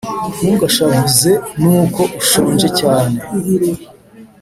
Ntugashavuze 0.41 1.31
nuko 1.59 2.01
ushonje 2.21 2.67
cyane 2.79 3.17